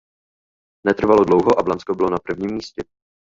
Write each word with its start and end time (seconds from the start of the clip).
Netrvalo 0.87 1.23
dlouho 1.23 1.59
a 1.59 1.63
Blansko 1.63 1.95
bylo 1.95 2.09
na 2.09 2.17
prvním 2.17 2.51
místě. 2.55 2.83